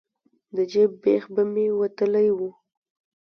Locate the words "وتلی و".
1.79-2.39